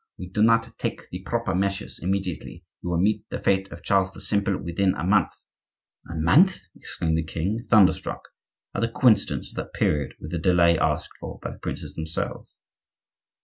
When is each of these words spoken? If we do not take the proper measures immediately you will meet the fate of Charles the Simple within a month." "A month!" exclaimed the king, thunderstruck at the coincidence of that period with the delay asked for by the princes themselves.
If 0.17 0.17
we 0.17 0.29
do 0.29 0.41
not 0.41 0.79
take 0.79 1.07
the 1.11 1.19
proper 1.21 1.53
measures 1.53 1.99
immediately 2.01 2.65
you 2.81 2.89
will 2.89 2.97
meet 2.99 3.29
the 3.29 3.37
fate 3.37 3.71
of 3.71 3.83
Charles 3.83 4.09
the 4.11 4.19
Simple 4.19 4.57
within 4.57 4.95
a 4.95 5.03
month." 5.03 5.29
"A 6.09 6.15
month!" 6.15 6.57
exclaimed 6.73 7.19
the 7.19 7.23
king, 7.23 7.63
thunderstruck 7.69 8.29
at 8.73 8.81
the 8.81 8.87
coincidence 8.89 9.51
of 9.51 9.57
that 9.57 9.73
period 9.73 10.15
with 10.19 10.31
the 10.31 10.39
delay 10.39 10.75
asked 10.75 11.15
for 11.19 11.37
by 11.37 11.51
the 11.51 11.59
princes 11.59 11.93
themselves. 11.93 12.51